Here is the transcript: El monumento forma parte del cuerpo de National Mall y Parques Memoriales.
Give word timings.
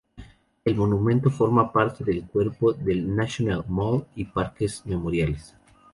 El 0.65 0.73
monumento 0.77 1.29
forma 1.29 1.71
parte 1.71 2.03
del 2.03 2.25
cuerpo 2.25 2.73
de 2.73 2.95
National 2.95 3.63
Mall 3.67 4.07
y 4.15 4.25
Parques 4.25 4.83
Memoriales. 4.87 5.55